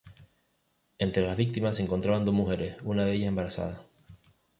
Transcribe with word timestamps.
Entre 0.97 1.21
las 1.21 1.37
víctimas 1.37 1.75
se 1.75 1.83
encontraban 1.83 2.25
dos 2.25 2.33
mujeres, 2.33 2.75
una 2.83 3.05
de 3.05 3.13
ellas 3.13 3.27
embarazada. 3.27 3.85